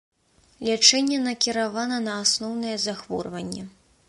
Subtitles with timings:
[0.67, 3.63] Лячэнне накіравана на асноўнае захворванне.